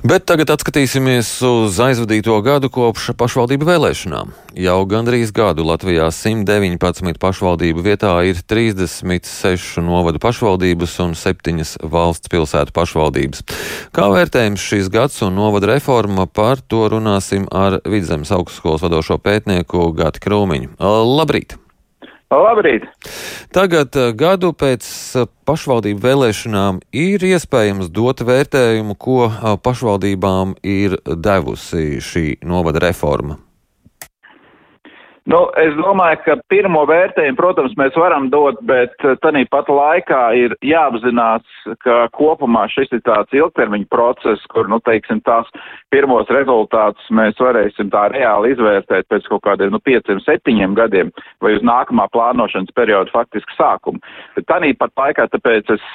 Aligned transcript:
Bet 0.00 0.24
tagad 0.24 0.48
atskatīsimies 0.48 1.28
uz 1.44 1.76
aizvadīto 1.84 2.32
gadu 2.40 2.70
kopš 2.72 3.10
pašvaldību 3.20 3.66
vēlēšanām. 3.68 4.30
Jau 4.56 4.78
gandrīz 4.88 5.28
gadu 5.36 5.66
Latvijā 5.68 6.06
119 6.08 7.20
pašvaldību 7.20 7.84
vietā 7.84 8.14
ir 8.24 8.40
36 8.40 9.84
novadu 9.84 10.22
pašvaldības 10.24 10.96
un 11.04 11.12
7 11.12 11.84
valsts 11.92 12.32
pilsētu 12.32 12.72
pašvaldības. 12.80 13.44
Kā 13.92 14.08
vērtējums 14.16 14.68
šīs 14.72 14.88
gads 14.88 15.20
un 15.26 15.36
novada 15.36 15.74
reforma, 15.74 16.24
par 16.24 16.64
to 16.64 16.86
runāsim 16.96 17.44
ar 17.52 17.82
Vidzemes 17.84 18.32
augstskolas 18.32 18.80
vadošo 18.80 19.20
pētnieku 19.20 19.90
Gati 20.00 20.24
Krūmiņu. 20.24 20.78
Labrīt! 20.80 21.60
Labrīt! 22.30 22.84
Tagad, 23.50 23.96
eh, 23.98 24.12
gadu 24.14 24.52
pēc 24.54 24.86
eh, 25.18 25.26
pašvaldību 25.50 25.98
vēlēšanām, 26.04 26.78
ir 26.94 27.26
iespējams 27.26 27.90
dot 27.90 28.22
vērtējumu, 28.22 28.94
ko 28.94 29.24
eh, 29.26 29.56
pašvaldībām 29.58 30.54
ir 30.62 30.94
devusi 31.10 31.98
šī 31.98 32.26
novada 32.46 32.86
reforma. 32.86 33.40
Nu, 35.30 35.44
es 35.62 35.76
domāju, 35.78 36.18
ka 36.24 36.34
pirmo 36.50 36.80
vērtējumu, 36.90 37.36
protams, 37.38 37.74
mēs 37.78 37.94
varam 37.98 38.26
dot, 38.32 38.58
bet 38.66 38.96
eh, 39.06 39.14
tādā 39.22 39.44
pat 39.52 39.68
laikā 39.70 40.22
ir 40.34 40.56
jāapzinās, 40.66 41.44
ka 41.84 42.08
kopumā 42.16 42.64
šis 42.72 42.90
ir 42.96 43.02
tāds 43.06 43.36
ilgtermiņa 43.38 43.86
process, 43.94 44.42
kur, 44.50 44.66
nu, 44.72 44.80
teiksim, 44.82 45.20
tās 45.28 45.46
pirmos 45.94 46.30
rezultātus 46.34 47.12
mēs 47.14 47.38
varēsim 47.38 47.92
tā 47.94 48.08
reāli 48.10 48.56
izvērtēt 48.56 49.06
pēc 49.12 49.30
kaut 49.30 49.44
kādiem, 49.46 49.70
nu, 49.76 49.82
pieciem, 49.86 50.18
septiņiem 50.24 50.74
gadiem 50.80 51.14
vai 51.44 51.54
uz 51.60 51.62
nākamā 51.68 52.08
plānošanas 52.10 52.74
perioda 52.74 53.14
faktiski 53.14 53.54
sākumu. 53.54 54.02
Bet 54.34 54.50
tādā 54.50 54.74
pat 54.82 54.96
laikā, 54.98 55.30
tāpēc 55.36 55.76
es 55.76 55.88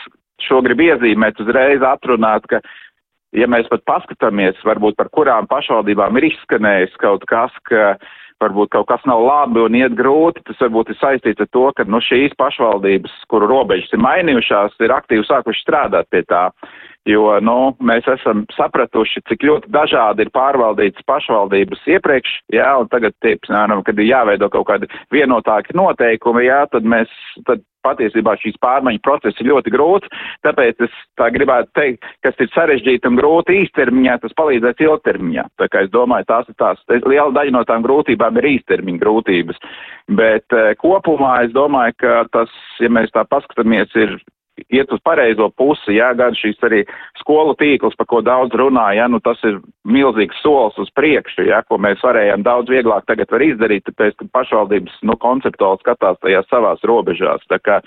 šo 0.48 0.64
gribu 0.64 0.88
iezīmēt 0.88 1.44
uzreiz 1.44 1.84
atrunāt, 1.84 2.48
ka 2.48 2.64
ja 3.36 3.48
mēs 3.52 3.68
pat 3.68 3.84
paskatāmies, 3.90 4.64
varbūt 4.64 4.96
par 4.96 5.12
kurām 5.12 5.48
pašvaldībām 5.52 6.22
ir 6.22 6.32
izskanējis 6.32 6.96
kaut 7.04 7.28
kas, 7.28 7.52
ka 7.68 7.98
varbūt 8.46 8.72
kaut 8.76 8.88
kas 8.90 9.06
nav 9.10 9.24
labi 9.26 9.62
un 9.66 9.78
iet 9.78 9.96
grūti, 9.98 10.44
tas 10.48 10.60
varbūt 10.64 10.94
ir 10.94 11.00
saistīts 11.02 11.44
ar 11.44 11.52
to, 11.52 11.68
ka 11.76 11.86
nu, 11.90 12.02
šīs 12.04 12.36
pašvaldības, 12.40 13.14
kuru 13.32 13.50
robežas 13.52 13.94
ir 13.94 14.04
mainījušās, 14.06 14.78
ir 14.86 14.96
aktīvi 14.96 15.28
sākuši 15.28 15.66
strādāt 15.66 16.10
pie 16.14 16.24
tā. 16.30 16.48
Jo 17.06 17.36
nu, 17.46 17.76
mēs 17.86 18.08
esam 18.10 18.48
sapratuši, 18.56 19.22
cik 19.30 19.46
ļoti 19.46 19.70
dažādi 19.74 20.26
ir 20.26 20.32
pārvaldītas 20.34 21.06
pašvaldības 21.06 21.84
iepriekš, 21.98 22.40
jā, 22.56 22.72
un 22.82 22.90
tagad, 22.90 23.14
piemēram, 23.22 23.84
kad 23.86 24.02
ir 24.02 24.10
jāveido 24.10 24.50
kaut 24.50 24.66
kādi 24.72 24.90
vienotāki 25.14 25.78
noteikumi, 25.78 26.48
jā, 26.48 26.64
tad 26.74 26.90
mēs 26.90 27.14
tad 27.46 27.62
patiesībā 27.86 28.36
šīs 28.42 28.58
pārmaiņu 28.64 29.02
process 29.06 29.42
ir 29.42 29.52
ļoti 29.52 29.74
grūts, 29.76 30.10
tāpēc 30.46 30.82
es 30.88 30.94
tā 31.20 31.30
gribētu 31.36 31.70
teikt, 31.78 32.08
kas 32.26 32.40
ir 32.42 32.50
sarežģīti 32.56 33.12
un 33.12 33.20
grūti 33.20 33.60
īstermiņā, 33.64 34.18
tas 34.24 34.34
palīdzēs 34.40 34.82
ilgtermiņā. 34.88 35.48
Tā 35.62 35.70
kā 35.72 35.86
es 35.86 35.92
domāju, 35.94 36.26
tās 36.32 36.50
ir 36.50 36.58
tās, 36.62 36.82
liela 36.90 37.32
daļa 37.36 37.54
no 37.54 37.66
tām 37.70 37.86
grūtībām 37.86 38.42
ir 38.42 38.50
īstermiņa 38.56 39.04
grūtības. 39.04 39.62
Bet 40.18 40.58
eh, 40.58 40.72
kopumā 40.82 41.36
es 41.46 41.54
domāju, 41.54 41.98
ka 42.02 42.24
tas, 42.34 42.54
ja 42.82 42.90
mēs 42.90 43.14
tā 43.14 43.26
paskatāmies, 43.30 43.94
ir 43.94 44.18
iet 44.72 44.92
uz 44.92 45.02
pareizo 45.04 45.50
pusi, 45.58 45.98
jā, 45.98 46.12
gan 46.18 46.36
šīs 46.38 46.62
arī 46.66 46.82
skolu 47.20 47.56
tīkls, 47.60 47.98
par 48.00 48.08
ko 48.12 48.22
daudz 48.26 48.56
runā, 48.56 48.88
jā, 48.98 49.08
nu 49.12 49.20
tas 49.24 49.42
ir 49.48 49.60
milzīgs 49.88 50.40
solis 50.44 50.78
uz 50.82 50.92
priekšu, 50.96 51.48
jā, 51.50 51.62
ko 51.68 51.80
mēs 51.82 52.04
varējām 52.06 52.46
daudz 52.46 52.72
vieglāk 52.72 53.08
tagad 53.10 53.32
var 53.32 53.46
izdarīt, 53.46 53.86
tāpēc, 53.90 54.18
ka 54.20 54.30
pašvaldības, 54.40 55.00
nu, 55.08 55.18
konceptuāli 55.22 55.84
skatās 55.84 56.22
tajās 56.24 56.50
savās 56.52 56.84
robežās, 56.88 57.44
tā 57.52 57.60
kā, 57.64 57.82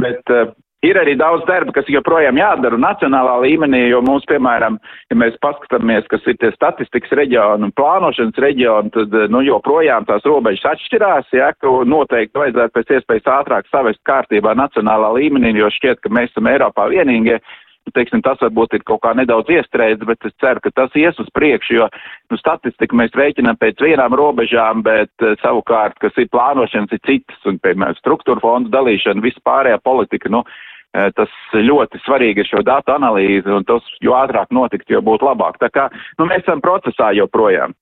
bet 0.00 0.32
uh, 0.32 0.54
Ir 0.84 0.98
arī 1.00 1.14
daudz 1.16 1.46
darba, 1.48 1.72
kas 1.72 1.88
joprojām 1.88 2.36
jādara 2.36 2.76
nacionālā 2.76 3.38
līmenī, 3.46 3.86
jo 3.88 4.02
mums, 4.04 4.26
piemēram, 4.28 4.76
ja 5.08 5.16
mēs 5.16 5.38
paskatāmies, 5.40 6.04
kas 6.12 6.26
ir 6.28 6.36
tie 6.42 6.50
statistikas 6.52 7.14
reģioni 7.16 7.68
un 7.68 7.72
plānošanas 7.78 8.40
reģioni, 8.44 8.92
tad, 8.92 9.16
nu, 9.32 9.40
joprojām 9.46 10.04
tās 10.10 10.26
robežas 10.28 10.74
atšķirās, 10.74 11.32
ja, 11.32 11.52
ka 11.56 11.72
noteikti 11.88 12.42
vajadzētu 12.42 12.76
pēc 12.76 12.96
iespējas 12.98 13.30
ātrāk 13.38 13.70
savest 13.72 14.02
kārtībā 14.04 14.52
nacionālā 14.60 15.14
līmenī, 15.16 15.54
jo 15.56 15.72
šķiet, 15.72 16.02
ka 16.04 16.12
mēs 16.12 16.34
esam 16.34 16.52
Eiropā 16.52 16.90
vienīgie, 16.92 17.40
Nu, 17.84 17.92
teiksim, 17.92 18.22
tas 18.24 18.40
varbūt 18.40 18.78
ir 18.78 18.84
kaut 18.88 19.02
kā 19.04 19.10
nedaudz 19.12 19.50
iestrēdz, 19.52 20.06
bet 20.08 20.24
es 20.24 20.32
ceru, 20.40 20.62
ka 20.64 20.70
tas 20.72 20.94
ies 20.96 21.18
uz 21.20 21.26
priekšu, 21.36 21.74
jo 21.76 21.88
nu, 22.32 22.38
statistiku 22.40 22.96
mēs 22.96 23.12
rēķinām 23.12 23.58
pēc 23.60 23.82
vienām 23.84 24.16
robežām, 24.16 24.80
bet 24.86 25.12
uh, 25.20 25.34
savukārt, 25.42 25.98
kas 26.00 26.16
ir 26.16 26.30
plānošanas, 26.32 26.94
ir 26.96 27.02
citas, 27.04 27.42
un, 27.44 27.60
piemēram, 27.60 27.98
struktūra 28.00 28.40
fondu 28.40 28.72
dalīšana, 28.72 29.24
vispārējā 29.26 29.82
politika, 29.84 30.32
nu, 30.32 30.40
tas 31.18 31.32
ļoti 31.54 32.00
svarīgi 32.04 32.44
ir 32.44 32.50
šo 32.50 32.62
datu 32.66 32.94
analīze, 32.94 33.50
un 33.50 33.66
tas, 33.66 33.86
jo 34.04 34.14
ātrāk 34.18 34.52
notikt, 34.54 34.90
jo 34.90 35.02
būtu 35.04 35.26
labāk. 35.26 35.58
Tā 35.62 35.70
kā, 35.74 35.88
nu, 36.18 36.28
mēs 36.30 36.46
esam 36.46 36.62
procesā 36.64 37.12
joprojām. 37.18 37.74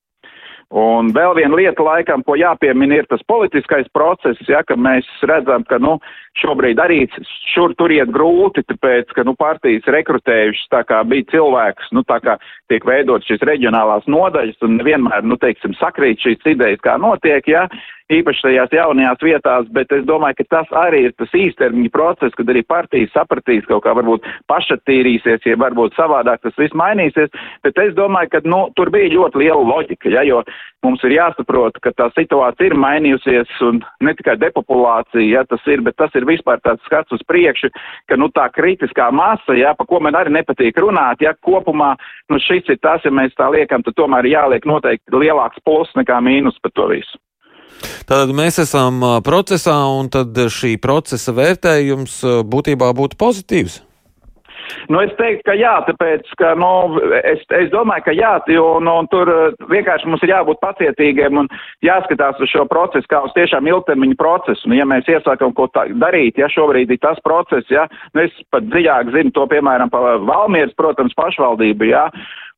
Un 0.73 1.11
vēl 1.13 1.35
viena 1.37 1.53
lieta, 1.53 1.85
laikam, 1.85 2.23
ko 2.25 2.33
jāpiemina, 2.41 2.97
ir 2.97 3.09
tas 3.11 3.21
politiskais 3.29 3.91
process, 3.93 4.41
ja, 4.49 4.63
ka 4.65 4.73
mēs 4.81 5.05
redzam, 5.29 5.67
ka, 5.69 5.77
nu, 5.77 5.99
šobrīd 6.41 6.81
arī 6.81 7.03
šur 7.53 7.75
tur 7.77 7.93
iet 7.93 8.09
grūti, 8.15 8.65
tāpēc, 8.71 9.13
ka, 9.13 9.27
nu, 9.29 9.35
partijas 9.37 9.85
rekrutējušas, 9.93 10.71
tā 10.73 10.81
kā 10.89 11.03
bija 11.05 11.29
cilvēks, 11.35 11.93
nu, 11.93 12.07
tā 12.09 12.23
kā 12.25 12.39
tiek 12.73 12.89
veidot 12.89 13.21
šīs 13.29 13.45
reģionālās 13.45 14.09
nodaļas 14.09 14.65
un 14.65 14.81
vienmēr, 14.87 15.29
nu, 15.29 15.37
teiksim, 15.45 15.77
sakrīt 15.77 16.25
šīs 16.25 16.49
idejas, 16.55 16.81
kā 16.81 16.97
notiek, 16.97 17.53
ja, 17.53 17.67
īpaši 18.19 18.45
tajās 18.47 18.75
jaunajās 18.77 19.23
vietās, 19.25 19.69
bet 19.75 19.93
es 19.95 20.05
domāju, 20.09 20.41
ka 20.41 20.49
tas 20.57 20.75
arī 20.85 21.07
ir 21.09 21.15
tas 21.19 21.33
īstermiņa 21.37 21.93
process, 21.95 22.37
kad 22.39 22.51
arī 22.53 22.63
partijas 22.69 23.13
sapratīs 23.15 23.67
kaut 23.69 23.85
kā 23.87 23.95
varbūt 23.99 24.27
pašatīrīsies, 24.51 25.47
ja 25.49 25.59
varbūt 25.61 25.97
savādāk 25.99 26.43
tas 26.45 26.59
viss 26.61 26.77
mainīsies, 26.79 27.33
bet 27.65 27.81
es 27.83 27.95
domāju, 27.99 28.33
ka, 28.35 28.43
nu, 28.49 28.65
tur 28.77 28.93
bija 28.95 29.13
ļoti 29.15 29.43
liela 29.45 29.63
loģika, 29.63 30.13
ja, 30.13 30.25
jo 30.27 30.43
mums 30.83 31.03
ir 31.07 31.17
jāsaprot, 31.17 31.79
ka 31.83 31.93
tā 31.97 32.09
situācija 32.17 32.71
ir 32.71 32.79
mainījusies 32.79 33.61
un 33.69 33.83
ne 34.03 34.15
tikai 34.19 34.37
depopulācija, 34.43 35.27
ja 35.27 35.45
tas 35.49 35.63
ir, 35.71 35.85
bet 35.87 35.99
tas 36.01 36.15
ir 36.19 36.27
vispār 36.29 36.63
tāds 36.67 36.83
skats 36.89 37.15
uz 37.15 37.23
priekšu, 37.29 37.73
ka, 38.11 38.19
nu, 38.21 38.31
tā 38.35 38.49
kritiskā 38.55 39.11
masa, 39.15 39.57
ja, 39.59 39.75
pa 39.79 39.87
ko 39.89 40.03
man 40.03 40.19
arī 40.19 40.35
nepatīk 40.39 40.81
runāt, 40.83 41.23
ja, 41.25 41.35
kopumā, 41.47 41.95
nu, 42.31 42.41
šis 42.43 42.73
ir 42.75 42.81
tas, 42.83 43.05
ja 43.07 43.15
mēs 43.15 43.37
tā 43.39 43.51
liekam, 43.55 43.85
tad 43.87 43.99
tomēr 43.99 44.29
jāliek 44.31 44.67
noteikti 44.69 45.23
lielāks 45.23 45.63
plus 45.65 45.93
nekā 45.99 46.19
mīnus 46.25 46.59
par 46.63 46.75
to 46.75 46.91
visu. 46.95 47.23
Tātad 48.09 48.35
mēs 48.37 48.61
esam 48.63 49.01
procesā, 49.27 49.79
un 49.99 50.11
tad 50.13 50.37
šī 50.37 50.77
procesa 50.83 51.35
vērtējums 51.37 52.21
būtībā 52.49 52.93
būtu 52.99 53.19
pozitīvs. 53.21 53.81
Nu, 54.89 55.01
es 55.03 55.13
teiktu, 55.19 55.45
ka 55.47 55.55
jā, 55.57 55.73
tāpēc, 55.87 56.29
ka, 56.41 56.53
nu, 56.59 56.99
es, 57.23 57.43
es 57.59 57.71
domāju, 57.73 58.07
ka 58.07 58.15
jā, 58.17 58.33
jo, 58.53 58.67
nu, 58.85 58.95
tur 59.13 59.31
vienkārši 59.71 60.09
mums 60.11 60.25
ir 60.25 60.33
jābūt 60.35 60.63
pacietīgiem 60.63 61.43
un 61.43 61.51
jāskatās 61.85 62.41
uz 62.43 62.51
šo 62.53 62.65
procesu 62.71 63.09
kā 63.11 63.23
uz 63.27 63.35
tiešām 63.37 63.69
ilgtermiņu 63.71 64.19
procesu. 64.21 64.71
Nu, 64.71 64.79
ja 64.79 64.87
mēs 64.89 65.09
iesākam 65.11 65.55
ko 65.57 65.69
tā, 65.75 65.87
darīt, 66.03 66.41
ja 66.41 66.51
šobrīd 66.53 66.93
ir 66.95 67.03
tas 67.03 67.21
process, 67.27 67.69
ja, 67.73 67.89
nu, 68.15 68.27
es 68.27 68.45
pat 68.55 68.67
dziļāk 68.71 69.13
zinu 69.17 69.35
to, 69.37 69.47
piemēram, 69.51 69.93
pa 69.93 70.17
Valmieras, 70.23 70.75
protams, 70.79 71.17
pašvaldību, 71.19 71.91
jā, 71.93 72.07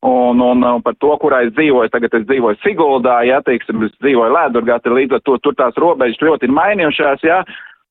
Un, 0.04 0.40
un, 0.44 0.64
un 0.68 0.82
par 0.84 0.92
to, 1.00 1.14
kurā 1.16 1.38
es 1.46 1.54
dzīvoju, 1.56 1.88
tagad 1.88 2.12
es 2.18 2.26
dzīvoju 2.28 2.58
Siguldā, 2.60 3.22
jā, 3.24 3.38
teiksim, 3.46 3.86
es 3.86 3.94
dzīvoju 4.04 4.34
Lēdurgā, 4.34 4.76
līdz 4.84 5.16
ar 5.16 5.22
to 5.24 5.38
tur 5.40 5.54
tās 5.56 5.78
robežas 5.80 6.20
ļoti 6.20 6.44
ir 6.44 6.52
mainījušās, 6.52 7.24
jā, 7.24 7.38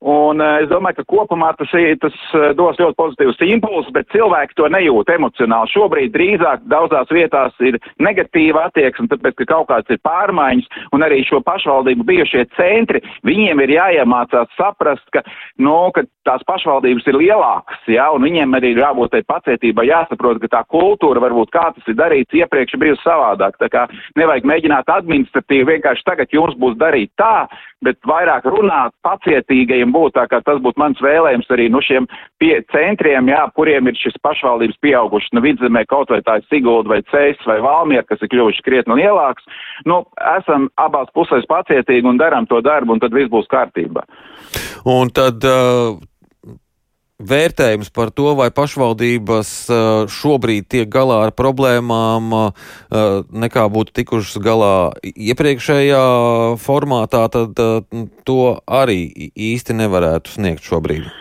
Un 0.04 0.42
es 0.44 0.68
domāju, 0.68 0.98
ka 1.00 1.06
kopumā 1.08 1.54
tas, 1.56 1.72
tas 2.02 2.16
dos 2.60 2.80
ļoti 2.82 2.98
pozitīvus 3.00 3.38
impulsus, 3.48 3.92
bet 3.96 4.10
cilvēki 4.12 4.58
to 4.60 4.68
nejūt 4.74 5.14
emocionāli. 5.16 5.72
Šobrīd 5.72 6.12
drīzāk 6.12 6.66
daudzās 6.68 7.08
vietās 7.14 7.56
ir 7.64 7.78
negatīva 8.04 8.66
attieksme, 8.68 9.08
tāpēc, 9.14 9.38
ka 9.40 9.48
kaut 9.54 9.70
kāds 9.72 9.94
ir 9.96 10.02
pārmaiņas, 10.04 10.68
un 10.92 11.08
arī 11.08 11.22
šo 11.24 11.40
pašvaldību 11.48 12.04
bijušie 12.10 12.44
centri, 12.58 13.00
viņiem 13.24 13.64
ir 13.64 13.76
jāiemācās 13.78 14.52
saprast, 14.60 15.06
ka, 15.16 15.24
nu, 15.64 15.78
ka 15.96 16.04
tās 16.28 16.44
pašvaldības 16.52 17.08
ir 17.08 17.20
lielākas, 17.22 17.88
jā, 17.88 18.10
un 18.12 18.28
viņiem 18.28 18.60
arī 18.60 18.74
ir 18.76 18.84
jābūt 18.84 19.16
tai 19.16 19.24
pacietībai, 19.32 19.88
jāsaprot, 19.88 20.42
ka 20.44 20.52
tā 20.58 20.64
kultūra 20.68 21.24
varbūt 21.24 21.56
kā 21.56 21.70
tas 21.78 21.88
ir 21.88 22.00
darīts 22.00 22.36
iepriekš 22.44 22.76
bijusi 22.82 23.04
savādāk. 23.08 23.56
Tā 23.62 23.72
kā 23.72 23.88
nevajag 24.20 24.52
mēģināt 24.52 24.92
administratīvi, 24.92 25.78
vienkārši 25.78 26.08
tagad 26.12 26.36
jums 26.36 26.60
būs 26.60 26.76
darīt 26.82 27.14
tā, 27.20 27.48
bet 27.86 28.00
vairāk 28.08 28.48
runāt 28.50 28.94
pacietīgajiem 29.06 29.94
būt, 29.94 30.16
tā 30.18 30.26
kā 30.32 30.42
tas 30.46 30.62
būtu 30.64 30.82
mans 30.82 31.02
vēlējums 31.04 31.52
arī 31.54 31.70
no 31.72 31.82
šiem 31.84 32.08
pie 32.42 32.56
centriem, 32.74 33.30
jā, 33.32 33.44
kuriem 33.58 33.90
ir 33.92 34.00
šis 34.00 34.18
pašvaldības 34.26 34.80
pieauguši, 34.84 35.34
nu 35.36 35.44
vidzemē 35.46 35.86
kaut 35.92 36.14
vai 36.14 36.22
tā 36.26 36.40
ir 36.40 36.48
Sigulda 36.50 36.96
vai 36.96 37.02
Cēs 37.12 37.44
vai 37.50 37.60
Valmier, 37.64 38.06
kas 38.08 38.24
ir 38.24 38.32
kļuvuši 38.34 38.66
krietni 38.66 39.00
lielāks, 39.02 39.46
nu, 39.90 40.04
esam 40.38 40.70
abās 40.82 41.12
pusēs 41.16 41.48
pacietīgi 41.50 42.10
un 42.10 42.22
darām 42.22 42.50
to 42.50 42.62
darbu, 42.66 42.96
un 42.96 43.04
tad 43.04 43.16
viss 43.16 43.32
būs 43.32 43.50
kārtībā. 43.52 44.06
Un 44.90 45.12
tad 45.16 45.46
uh, 45.48 45.96
vērtējums 47.30 47.92
par 47.96 48.12
to, 48.16 48.34
vai 48.40 48.50
pašvaldības 48.54 49.52
uh, 49.72 49.80
šobrīd 50.12 50.70
tiek 50.72 50.92
galā 50.92 51.24
ar 51.28 51.34
problēmām, 51.38 52.30
uh, 52.38 52.70
nekā 53.46 53.66
būtu 53.74 53.96
tikušas 54.02 54.40
galā 54.44 54.76
iepriekšējā 55.04 56.06
formātā, 56.64 57.26
tad 57.34 57.60
uh, 57.64 58.08
to 58.28 58.56
arī 58.68 59.32
īsti 59.34 59.78
nevarētu 59.84 60.38
sniegt 60.38 60.66
šobrīd. 60.68 61.12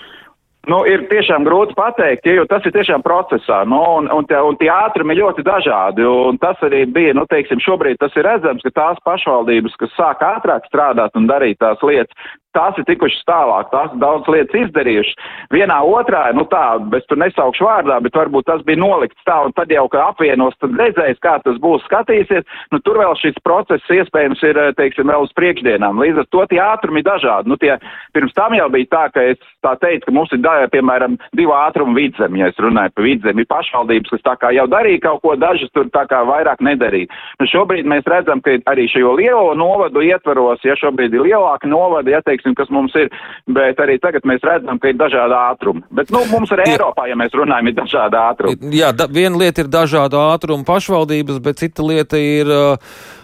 Nu, 0.71 0.85
ir 0.87 1.09
tiešām 1.11 1.43
grūti 1.43 1.75
pateikt, 1.75 2.27
jo 2.31 2.45
tas 2.47 2.63
ir 2.69 2.75
tiešām 2.77 3.03
procesā, 3.03 3.65
nu, 3.67 3.81
un, 3.99 4.07
un, 4.15 4.27
tie, 4.31 4.39
un 4.47 4.55
tie 4.61 4.69
ātrumi 4.71 5.17
ir 5.17 5.25
ļoti 5.25 5.43
dažādi, 5.43 6.07
tas 6.39 6.61
arī 6.63 6.85
bija, 6.87 7.17
nu, 7.19 7.25
teiksim, 7.27 7.59
šobrīd 7.65 7.99
tas 7.99 8.15
ir 8.15 8.29
redzams, 8.29 8.63
ka 8.63 8.71
tās 8.77 9.01
pašvaldības, 9.03 9.75
kas 9.81 9.97
sāk 9.99 10.23
ātrāk 10.23 10.69
strādāt 10.71 11.19
un 11.19 11.27
darīt 11.27 11.59
tās 11.59 11.83
lietas, 11.83 12.15
tās 12.57 12.79
ir 12.81 12.87
tikušas 12.89 13.25
tālāk, 13.29 13.71
tās 13.73 13.93
daudz 14.03 14.29
lietas 14.33 14.57
izdarījušas. 14.67 15.31
Vienā 15.55 15.79
otrā, 15.87 16.25
nu 16.37 16.45
tā, 16.51 16.65
es 16.99 17.07
tur 17.11 17.21
nesaukšu 17.23 17.67
vārdā, 17.67 17.99
bet 18.05 18.17
varbūt 18.17 18.49
tas 18.49 18.63
bija 18.67 18.81
nolikts 18.81 19.27
tā, 19.29 19.39
un 19.47 19.55
tad 19.57 19.73
jau, 19.73 19.87
ka 19.93 20.09
apvienos, 20.11 20.57
tad 20.61 20.77
redzēs, 20.79 21.21
kā 21.25 21.39
tas 21.45 21.59
būs, 21.63 21.85
skatīsies, 21.89 22.47
nu 22.73 22.81
tur 22.85 23.01
vēl 23.03 23.17
šis 23.21 23.39
process 23.47 23.93
iespējams 23.93 24.43
ir, 24.49 24.61
teiksim, 24.79 25.11
vēl 25.11 25.27
uz 25.27 25.35
priekšdienām. 25.39 26.01
Līdz 26.03 26.23
ar 26.25 26.31
to 26.35 26.47
tie 26.51 26.61
ātrumi 26.63 27.05
dažādi. 27.07 27.51
Nu, 27.53 27.59
tie, 27.61 27.77
pirms 28.17 28.35
tam 28.37 28.57
jau 28.57 28.69
bija 28.73 28.91
tā, 28.93 29.05
ka 29.15 29.27
es 29.33 29.41
tā 29.65 29.75
teicu, 29.83 30.09
ka 30.09 30.17
mums 30.17 30.33
ir, 30.35 30.43
da, 30.45 30.59
piemēram, 30.73 31.19
divu 31.39 31.55
ātrumu 31.57 31.97
vidzemi, 31.99 32.43
ja 32.43 32.51
es 32.53 32.61
runāju 32.63 32.95
par 32.97 33.07
vidzemi, 33.07 33.45
ir 33.45 33.51
pašvaldības, 33.51 34.15
kas 34.15 34.27
tā 34.27 34.37
kā 34.41 34.53
jau 34.57 34.67
darīja 34.71 35.05
kaut 35.07 35.23
ko, 35.25 35.37
dažas 35.41 35.71
tur 35.77 35.89
tā 35.95 36.05
kā 36.11 36.23
vairāk 36.29 36.63
nedarīja. 36.65 37.11
Nu, 37.41 37.49
šobrīd 37.51 37.89
mēs 37.89 38.09
redzam, 38.11 38.43
ka 38.45 38.57
arī 38.73 38.89
šo 38.91 39.15
lielo 39.19 39.55
novadu 39.59 40.03
ietvaros, 40.05 40.63
ja 40.67 40.77
šobrīd 40.79 41.15
ir 41.17 41.27
lielāki 41.29 41.71
novadi, 41.71 42.15
ja 42.15 42.23
teiksim, 42.25 42.42
teiksim, 42.43 42.55
kas 42.59 42.71
mums 42.71 42.95
ir, 42.99 43.11
bet 43.47 43.79
arī 43.79 43.99
tagad 44.03 44.27
mēs 44.27 44.43
redzam, 44.43 44.79
ka 44.79 44.91
ir 44.91 44.99
dažādi 44.99 45.39
ātrumi. 45.39 45.83
Bet, 45.91 46.11
nu, 46.11 46.25
mums 46.31 46.51
arī 46.53 46.73
Eiropā, 46.75 47.07
ja 47.09 47.17
mēs 47.17 47.33
runājam, 47.33 47.69
ir 47.69 47.79
dažādi 47.79 48.19
ātrumi. 48.19 48.75
Jā, 48.75 48.93
da, 48.93 49.07
viena 49.07 49.39
lieta 49.39 49.63
ir 49.63 49.71
dažādu 49.71 50.19
ātrumu 50.19 50.65
pašvaldības, 50.65 51.41
bet 51.41 51.63
cita 51.63 51.83
lieta 51.83 52.19
ir. 52.19 52.47
Uh, 52.51 52.77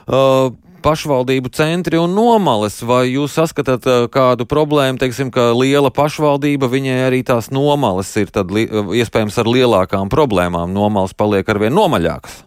uh, 0.06 0.56
pašvaldību 0.78 1.50
centri 1.50 1.98
un 1.98 2.12
nomales, 2.14 2.76
vai 2.86 3.08
jūs 3.10 3.34
saskatāt 3.34 3.86
uh, 3.90 4.04
kādu 4.14 4.46
problēmu, 4.46 5.00
teiksim, 5.02 5.32
ka 5.34 5.50
liela 5.50 5.90
pašvaldība, 5.90 6.70
viņai 6.70 7.00
arī 7.08 7.24
tās 7.26 7.50
nomales 7.50 8.14
ir 8.22 8.30
tad 8.30 8.54
li, 8.54 8.68
iespējams 9.02 9.40
ar 9.42 9.50
lielākām 9.50 10.06
problēmām, 10.12 10.70
nomales 10.70 11.18
paliek 11.18 11.50
arvien 11.50 11.74
nomaļākas? 11.74 12.44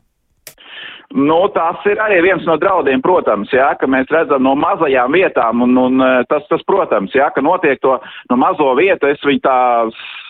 Nu, 1.12 1.38
tas 1.52 1.84
ir 1.92 2.00
arī 2.00 2.22
viens 2.24 2.46
no 2.48 2.56
draudiem, 2.60 3.02
protams, 3.04 3.52
jā, 3.52 3.74
ka 3.80 3.88
mēs 3.90 4.12
redzam 4.14 4.46
no 4.46 4.54
mazajām 4.56 5.12
vietām, 5.12 5.64
un, 5.66 5.76
un 5.78 6.04
tas, 6.32 6.46
tas, 6.48 6.64
protams, 6.64 7.12
jā, 7.16 7.28
ka 7.36 7.44
notiek 7.44 7.82
to 7.84 7.98
no 8.32 8.38
mazo 8.40 8.70
vietu, 8.80 9.10
es 9.12 9.20
viņu 9.28 9.44
tā 9.44 9.58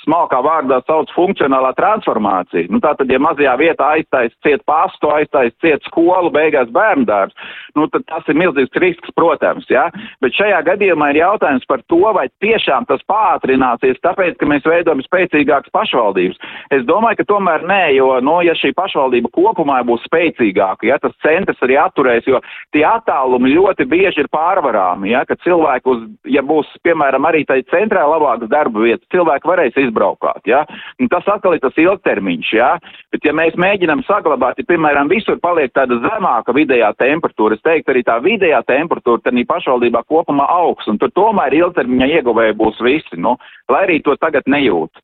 smalkā 0.05 0.41
vārdā 0.45 0.81
sauc 0.87 1.11
funkcionālā 1.15 1.71
transformācija. 1.77 2.69
Nu, 2.71 2.81
tātad, 2.83 3.09
ja 3.11 3.19
mazajā 3.21 3.53
vietā 3.59 3.91
aiztais 3.97 4.33
ciet 4.45 4.63
pastu, 4.69 5.11
aiztais 5.13 5.53
ciet 5.63 5.83
skolu, 5.87 6.31
beigās 6.33 6.71
bērndārs, 6.73 7.35
nu, 7.77 7.87
tad 7.93 8.05
tas 8.09 8.27
ir 8.31 8.39
milzīgs 8.39 8.81
risks, 8.81 9.13
protams, 9.17 9.67
jā. 9.71 9.87
Bet 10.23 10.35
šajā 10.37 10.61
gadījumā 10.71 11.11
ir 11.11 11.21
jautājums 11.21 11.67
par 11.69 11.83
to, 11.91 12.01
vai 12.17 12.27
tiešām 12.43 12.87
tas 12.89 13.03
pātrināsies, 13.09 14.01
tāpēc, 14.05 14.37
ka 14.39 14.49
mēs 14.49 14.65
veidojam 14.67 15.03
spēcīgākas 15.05 15.73
pašvaldības. 15.75 16.41
Es 16.73 16.85
domāju, 16.89 17.21
ka 17.21 17.27
tomēr 17.33 17.65
nē, 17.69 17.81
jo, 17.97 18.09
nu, 18.25 18.39
ja 18.45 18.55
šī 18.57 18.73
pašvaldība 18.77 19.31
kopumā 19.35 19.81
būs 19.87 20.05
spēcīgāka, 20.09 20.89
ja 20.89 20.99
tas 21.01 21.15
centrs 21.25 21.61
arī 21.65 21.77
atturēs, 21.81 22.27
jo 22.29 22.41
tie 22.75 22.85
attālumi 22.87 23.53
ļoti 23.53 23.87
bieži 23.91 24.25
ir 24.25 24.31
pārvarāmi, 24.33 25.13
ja, 25.13 25.23
ka 25.29 25.37
cilvēku 25.45 25.95
uz, 25.95 26.03
ja 26.29 26.43
būs, 26.45 26.69
piemēram, 26.85 27.25
arī 27.29 27.43
tai 27.49 27.61
centrā 27.71 28.03
labākas 28.09 28.49
darba 28.51 28.85
vietas, 28.85 29.07
cilvēki 29.13 29.49
varēs 29.49 29.77
izdarīt 29.77 29.90
izbraukāt. 29.91 30.41
Ja? 30.47 30.63
Un 30.99 31.11
tas 31.11 31.27
atkal 31.27 31.55
ir 31.55 31.61
tas 31.63 31.77
ilgtermiņš. 31.77 32.53
Ja? 32.55 32.71
Bet, 33.11 33.25
ja 33.27 33.35
mēs 33.35 33.59
mēģinām 33.59 34.05
saglabāt, 34.07 34.57
ja, 34.57 34.67
piemēram, 34.71 35.11
visur 35.11 35.37
paliek 35.43 35.73
tāda 35.75 35.99
zemāka 36.01 36.55
vidējā 36.55 36.93
temperatūra, 36.97 37.59
es 37.59 37.65
teiktu, 37.67 37.93
arī 37.93 38.05
tā 38.07 38.17
vidējā 38.23 38.63
temperatūra 38.71 39.21
tad 39.27 39.37
pašvaldībā 39.51 40.03
kopumā 40.07 40.47
augs, 40.49 40.87
un 40.87 40.99
tur 41.01 41.11
tomēr 41.13 41.53
ilgtermiņa 41.59 42.09
ieguvēji 42.17 42.57
būs 42.59 42.83
visi, 42.85 43.19
nu, 43.19 43.37
lai 43.69 43.85
arī 43.87 44.01
to 44.05 44.15
tagad 44.21 44.47
nejūt. 44.47 45.03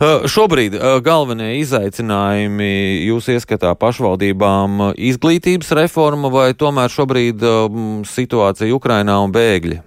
Uh, 0.00 0.24
šobrīd 0.24 0.78
uh, 0.78 0.96
galvenie 1.04 1.58
izaicinājumi 1.60 2.70
jūs 3.04 3.26
ieskatā 3.34 3.74
pašvaldībām 3.76 4.80
uh, 4.80 4.94
izglītības 4.96 5.74
reforma 5.76 6.30
vai 6.32 6.54
tomēr 6.56 6.88
šobrīd 6.88 7.44
uh, 7.44 7.68
situācija 8.08 8.72
Ukrainā 8.72 9.18
un 9.20 9.34
bēgļi? 9.36 9.82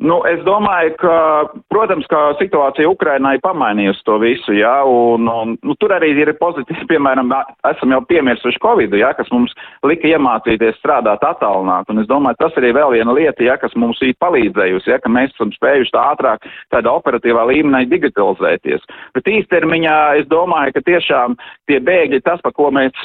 Nu, 0.00 0.22
es 0.24 0.40
domāju, 0.46 0.94
ka, 0.96 1.14
protams, 1.68 2.06
ka 2.08 2.30
situācija 2.38 2.88
Ukrainā 2.88 3.34
ir 3.36 3.42
pamainījusi 3.44 4.00
to 4.08 4.14
visu, 4.22 4.54
jā, 4.56 4.72
un, 4.88 5.26
un 5.28 5.50
nu, 5.60 5.74
tur 5.76 5.92
arī 5.92 6.14
ir 6.16 6.30
pozitīvi, 6.40 6.86
piemēram, 6.94 7.28
esam 7.68 7.92
jau 7.92 8.00
piemirsuši 8.08 8.62
Covid, 8.64 8.96
jā, 8.96 9.10
kas 9.18 9.28
mums 9.28 9.52
lika 9.84 10.08
iemācīties 10.08 10.78
strādāt 10.80 11.20
attālināt, 11.28 11.92
un 11.92 12.00
es 12.00 12.08
domāju, 12.08 12.38
tas 12.40 12.56
arī 12.56 12.72
vēl 12.78 12.94
viena 12.96 13.12
lieta, 13.12 13.44
jā, 13.44 13.58
kas 13.60 13.76
mums 13.76 14.00
ir 14.00 14.16
palīdzējusi, 14.24 14.88
jā, 14.88 14.96
ka 15.04 15.12
mēs 15.12 15.34
esam 15.36 15.52
spējuši 15.58 15.92
tā 15.92 16.06
ātrāk 16.14 16.48
tādā 16.72 16.96
operatīvā 16.96 17.44
līmenī 17.52 17.84
digitalizēties. 17.92 18.88
Bet 19.18 19.28
īstermiņā 19.28 19.98
es 20.22 20.30
domāju, 20.32 20.78
ka 20.78 20.84
tiešām 20.88 21.36
tie 21.68 21.76
bēgļi, 21.84 22.22
tas, 22.24 22.40
pa 22.40 22.54
ko 22.56 22.70
mēs, 22.72 22.96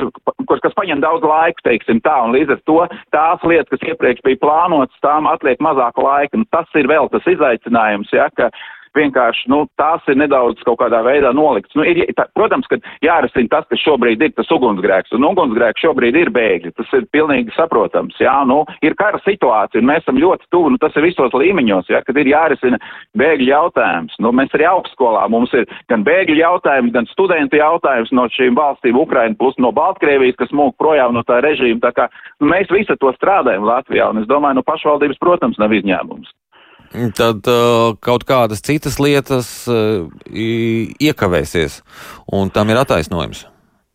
kas, 0.48 0.64
kas 0.64 0.80
paņem 0.80 1.04
daudz 1.04 1.28
laiku, 1.28 1.68
teiksim 1.68 2.00
tā, 2.08 2.16
un 2.24 2.32
līdz 2.38 2.56
ar 2.56 2.64
to 2.72 2.80
tās 3.12 3.44
lietas, 3.44 3.74
kas 3.76 3.86
iepriekš 3.92 4.24
bija 4.24 4.44
plānotas, 4.48 5.04
tām 5.04 5.28
atliek 5.28 5.60
mazāk 5.60 6.00
laika, 6.00 6.40
un 6.40 6.48
tas 6.56 6.72
ir 6.80 6.85
ir 6.86 6.94
vēl 6.94 7.12
tas 7.12 7.34
izaicinājums, 7.36 8.14
ja, 8.14 8.30
ka 8.38 8.52
vienkārši, 8.96 9.50
nu, 9.52 9.64
tās 9.80 10.04
ir 10.12 10.18
nedaudz 10.20 10.64
kaut 10.66 10.80
kādā 10.82 11.02
veidā 11.06 11.32
nolikts. 11.36 11.76
Nu, 11.78 11.86
ir, 11.88 12.02
tā, 12.18 12.28
protams, 12.38 12.68
ka 12.72 12.80
jārisina 13.04 13.52
tas, 13.52 13.68
kas 13.72 13.82
šobrīd 13.84 14.24
ir 14.24 14.34
tas 14.38 14.52
ugunsgrēks, 14.56 15.14
un 15.16 15.28
ugunsgrēks 15.30 15.84
šobrīd 15.84 16.18
ir 16.20 16.32
bēgļi. 16.36 16.74
Tas 16.80 16.94
ir 16.98 17.08
pilnīgi 17.16 17.54
saprotams, 17.56 18.18
jā, 18.22 18.36
nu, 18.48 18.62
ir 18.86 18.98
kara 19.00 19.20
situācija, 19.26 19.82
un 19.82 19.90
mēs 19.92 20.04
esam 20.06 20.20
ļoti 20.22 20.50
tuvu, 20.54 20.74
nu, 20.74 20.82
tas 20.82 20.96
ir 20.96 21.08
visos 21.08 21.36
līmeņos, 21.36 21.92
jā, 21.92 22.02
kad 22.06 22.20
ir 22.22 22.32
jārisina 22.32 22.80
bēgļu 23.20 23.50
jautājums. 23.52 24.16
Nu, 24.24 24.32
mēs 24.36 24.56
arī 24.56 24.68
augstskolā, 24.70 25.26
mums 25.32 25.54
ir 25.58 25.68
gan 25.92 26.06
bēgļu 26.08 26.40
jautājums, 26.40 26.94
gan 26.96 27.10
studentu 27.12 27.60
jautājums 27.60 28.14
no 28.16 28.28
šīm 28.32 28.58
valstīm, 28.58 29.00
Ukraina 29.00 29.38
plus 29.40 29.58
no 29.62 29.74
Baltkrievijas, 29.76 30.40
kas 30.40 30.56
mūk 30.56 30.78
projām 30.82 31.16
no 31.18 31.26
tā 31.28 31.42
režīma. 31.46 31.82
Tā 31.84 31.94
kā, 31.96 32.10
nu, 32.40 32.50
mēs 32.54 32.72
visi 32.74 32.96
to 33.02 33.12
strādājam 33.18 33.68
Latvijā, 33.68 34.10
un 34.14 34.24
es 34.24 34.32
domāju, 34.32 34.62
nu, 34.62 34.68
pašvaldības, 34.68 35.22
protams, 35.22 35.60
nav 35.62 35.76
izņēmums 35.76 36.32
tad 37.18 37.48
uh, 37.52 37.96
kaut 38.04 38.26
kādas 38.28 38.64
citas 38.66 39.00
lietas 39.02 39.50
uh, 39.72 40.08
iekavēsies, 40.32 41.82
un 42.34 42.54
tam 42.54 42.72
ir 42.74 42.82
attaisnojums. 42.82 43.46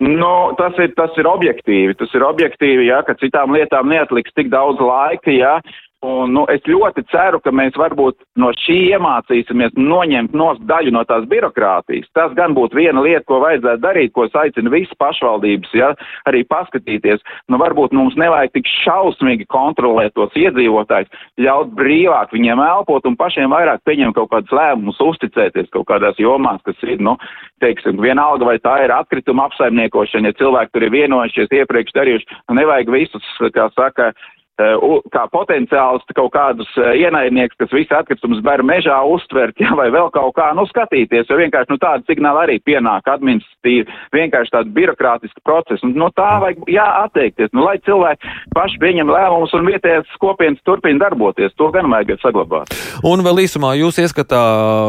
Nu, 0.01 0.57
tas, 0.57 0.73
ir, 0.81 0.95
tas 0.97 1.13
ir 1.21 1.29
objektīvi. 1.29 1.95
Tas 2.01 2.13
ir 2.17 2.25
objektīvi, 2.25 2.87
ja, 2.89 3.03
ka 3.05 3.13
citām 3.21 3.53
lietām 3.53 3.91
neatliks 3.93 4.33
tik 4.33 4.49
daudz 4.53 4.81
laika, 4.81 5.33
ja, 5.35 5.59
Un, 6.01 6.31
nu, 6.33 6.47
es 6.49 6.65
ļoti 6.65 7.03
ceru, 7.13 7.43
ka 7.45 7.53
mēs 7.53 7.75
varbūt 7.77 8.23
no 8.41 8.49
šī 8.57 8.77
iemācīsimies 8.95 9.75
noņemt 9.77 10.33
no 10.33 10.55
daļu 10.65 10.95
no 10.97 11.03
tās 11.05 11.27
birokrātijas. 11.29 12.09
Tas 12.17 12.33
gan 12.39 12.55
būtu 12.57 12.79
viena 12.79 13.03
lieta, 13.05 13.27
ko 13.29 13.43
vajadzētu 13.43 13.83
darīt, 13.83 14.15
ko 14.17 14.25
es 14.25 14.39
aicinu 14.41 14.73
visas 14.73 14.97
pašvaldības, 14.97 15.75
ja, 15.77 15.91
arī 16.31 16.41
paskatīties. 16.49 17.21
Nu, 17.53 17.61
varbūt 17.61 17.93
mums 17.93 18.17
nevajag 18.17 18.57
tik 18.57 18.73
šausmīgi 18.79 19.45
kontrolēt 19.53 20.17
tos 20.17 20.33
iedzīvotājus, 20.41 21.13
ļaut 21.45 21.77
brīvāk 21.77 22.33
viņiem 22.33 22.65
elpot 22.65 23.05
un 23.05 23.21
pašiem 23.21 23.53
vairāk 23.53 23.85
pieņemt 23.85 24.17
kaut 24.17 24.33
kādus 24.33 24.57
lēmumus, 24.57 25.05
uzticēties 25.05 25.69
kaut 25.77 25.85
kādās 25.93 26.17
jomās, 26.17 26.65
kas 26.65 26.81
ir, 26.89 26.97
nu, 27.05 27.19
teiksim, 27.61 28.01
vienalga 28.01 28.49
vai 28.49 28.57
tā 28.57 28.79
ir 28.87 28.97
atkrituma 28.97 29.51
apsaimniekošana, 29.51 30.33
ja 30.33 30.41
cilvēki 30.41 30.73
tur 30.73 30.89
ir 30.89 30.97
vienojušies 30.97 31.57
iepriekš 31.61 31.99
darījuši, 32.01 32.45
nu, 32.49 32.63
nevajag 32.65 32.97
visus, 32.97 33.35
kā 33.53 33.69
saka, 33.77 34.15
Eh, 34.15 34.40
kā 34.59 35.25
potenciāls 35.33 36.05
kaut 36.15 36.33
kādus 36.35 36.69
eh, 36.79 37.03
ienaidnieks, 37.05 37.57
kas 37.61 37.73
visu 37.73 37.95
atkritumus 37.97 38.43
bēr 38.45 38.63
mežā 38.67 38.99
uztvert, 39.09 39.57
ja, 39.63 39.73
vai 39.79 39.89
vēl 39.93 40.11
kaut 40.15 40.35
kā, 40.37 40.51
nu, 40.57 40.67
skatīties, 40.69 41.29
jo 41.31 41.39
vienkārši, 41.41 41.73
nu, 41.73 41.81
tāda 41.83 42.05
signāla 42.09 42.47
arī 42.47 42.61
pienāk 42.65 43.09
administratīvi, 43.11 43.89
vienkārši 44.17 44.55
tāda 44.57 44.75
birokrātiska 44.77 45.45
procesa, 45.45 45.85
un 45.87 45.97
no 45.99 46.11
tā 46.17 46.31
vajag, 46.45 46.65
jā, 46.71 46.87
atteikties, 47.07 47.53
nu, 47.57 47.65
lai 47.67 47.79
cilvēki 47.87 48.35
paši 48.57 48.81
pieņem 48.83 49.13
lēmumus 49.13 49.55
un 49.57 49.69
vietējais 49.71 50.17
kopienas 50.23 50.65
turpina 50.69 51.07
darboties, 51.07 51.55
to 51.57 51.71
gan 51.75 51.91
vajag 51.93 52.19
saglabāt. 52.25 52.75
Un 53.07 53.25
vēl 53.27 53.47
īsumā 53.47 53.77
jūs 53.81 54.03
ieskatā. 54.03 54.43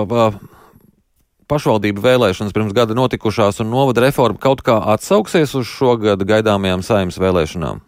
Uh 0.07 0.57
pašvaldību 1.51 1.99
vēlēšanas 1.99 2.53
pirms 2.55 2.71
gada 2.71 2.95
notikušās 2.95 3.59
un 3.59 3.73
novada 3.73 4.05
reforma 4.05 4.39
kaut 4.39 4.63
kā 4.63 4.77
atsauksies 4.93 5.51
uz 5.59 5.67
šogad 5.67 6.23
gaidāmajām 6.23 6.79
saimnes 6.85 7.19
vēlēšanām? 7.19 7.81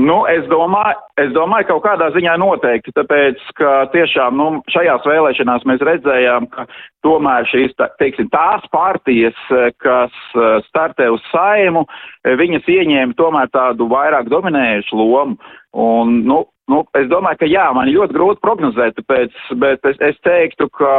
Nu, 0.00 0.22
es 0.30 0.46
domāju, 0.48 0.96
es 1.20 1.32
domāju, 1.34 1.66
kaut 1.68 1.82
kādā 1.84 2.08
ziņā 2.14 2.36
noteikti, 2.40 2.92
tāpēc, 2.96 3.40
ka 3.58 3.72
tiešām, 3.92 4.38
nu, 4.38 4.46
šajās 4.72 5.04
vēlēšanās 5.08 5.66
mēs 5.68 5.82
redzējām, 5.84 6.46
ka 6.54 6.64
tomēr 7.04 7.48
šīs, 7.50 7.74
teiksim, 8.00 8.30
tās 8.32 8.64
partijas, 8.72 9.36
kas 9.82 10.14
eh, 10.36 10.60
startē 10.70 11.10
uz 11.12 11.24
saimu, 11.32 11.84
viņas 12.24 12.70
ieņēma 12.70 13.18
tomēr 13.18 13.52
tādu 13.52 13.90
vairāk 13.90 14.30
dominējušu 14.32 15.00
lomu. 15.02 15.36
Un, 15.76 16.16
nu, 16.26 16.42
Nu, 16.70 16.84
es 16.94 17.08
domāju, 17.10 17.40
ka 17.40 17.48
jā, 17.50 17.64
man 17.74 17.88
ļoti 17.90 18.14
grūti 18.14 18.42
prognozēt, 18.44 18.94
tāpēc, 19.00 19.36
bet 19.58 19.86
es, 19.90 19.96
es 20.10 20.18
teiktu, 20.26 20.68
ka, 20.78 20.92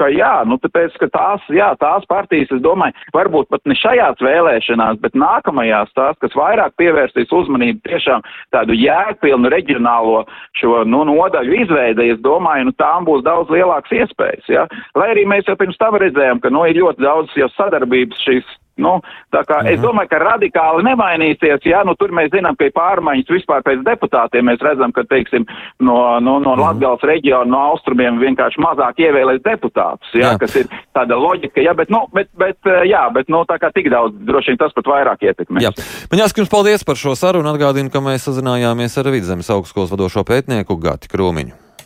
ka 0.00 0.08
jā, 0.12 0.32
nu, 0.48 0.56
tāpēc, 0.62 0.94
ka 1.02 1.08
tās, 1.12 1.44
jā, 1.52 1.68
tās 1.82 2.06
partijas, 2.08 2.52
es 2.54 2.62
domāju, 2.64 2.96
varbūt 3.16 3.50
pat 3.52 3.60
ne 3.68 3.76
šajās 3.76 4.22
vēlēšanās, 4.24 5.00
bet 5.02 5.18
nākamajās 5.18 5.92
tās, 5.98 6.16
kas 6.24 6.36
vairāk 6.38 6.76
pievērsīs 6.80 7.34
uzmanību 7.40 7.84
tiešām 7.88 8.24
tādu 8.56 8.76
jēgpilnu 8.78 9.52
reģionālo 9.52 10.22
šo, 10.60 10.80
nu, 10.88 11.02
nodaļu 11.10 11.60
izveidē, 11.64 12.08
es 12.14 12.22
domāju, 12.24 12.70
nu, 12.70 12.76
tām 12.80 13.04
būs 13.08 13.26
daudz 13.26 13.52
lielākas 13.52 13.98
iespējas, 14.00 14.48
jā. 14.48 14.64
Lai 14.96 15.12
arī 15.12 15.26
mēs 15.28 15.50
jau 15.50 15.58
pirms 15.60 15.76
tam 15.82 15.98
redzējām, 16.00 16.40
ka, 16.40 16.54
nu, 16.54 16.64
ir 16.70 16.80
ļoti 16.80 17.04
daudz 17.04 17.36
jau 17.36 17.50
sadarbības 17.58 18.24
šīs 18.24 18.56
Nu, 18.78 18.98
tā 19.34 19.42
kā 19.48 19.60
mhm. 19.62 19.72
es 19.74 19.82
domāju, 19.82 20.10
ka 20.12 20.20
radikāli 20.22 20.86
nemainīsies, 20.86 21.66
ja, 21.68 21.82
nu 21.86 21.96
tur 21.98 22.14
mēs 22.14 22.30
zinām, 22.34 22.56
ka 22.58 22.68
ir 22.68 22.74
pārmaiņas 22.76 23.34
vispār 23.34 23.64
pēc 23.66 23.82
deputātiem. 23.86 24.46
Mēs 24.48 24.62
redzam, 24.64 24.94
ka, 24.94 25.04
teiksim, 25.10 25.46
no, 25.82 25.98
no, 26.22 26.38
no 26.38 26.54
mhm. 26.54 26.62
Latgales 26.62 27.04
reģiona, 27.10 27.50
no 27.50 27.64
austrumiem 27.74 28.20
vienkārši 28.22 28.62
mazāk 28.62 29.02
ievēlēs 29.04 29.42
deputātus, 29.44 30.14
ja, 30.14 30.32
jā. 30.32 30.34
kas 30.42 30.56
ir 30.62 30.72
tāda 30.96 31.18
loģika, 31.18 31.62
ja, 31.64 31.74
bet, 31.78 31.92
nu, 31.92 32.04
bet, 32.14 32.30
bet, 32.38 32.58
eh, 32.70 32.88
jā, 32.92 33.04
bet, 33.14 33.30
nu, 33.32 33.44
tā 33.48 33.58
kā 33.62 33.72
tik 33.74 33.90
daudz, 33.92 34.16
droši 34.28 34.54
vien 34.54 34.62
tas 34.62 34.74
pat 34.76 34.90
vairāk 34.94 35.28
ietekmē. 35.28 35.62
Jā. 35.64 35.74
Man 36.12 36.22
jāsaka 36.22 36.44
jums 36.44 36.52
paldies 36.52 36.86
par 36.86 37.00
šo 37.00 37.14
sarunu. 37.18 37.48
Atgādinu, 37.48 37.90
ka 37.90 38.02
mēs 38.04 38.28
sazinājāmies 38.28 38.98
ar 39.00 39.08
Vidzemes 39.14 39.48
augstskolas 39.54 39.94
vadošo 39.94 40.26
pētnieku 40.28 40.76
Gati 40.82 41.10
Krūmiņu. 41.10 41.67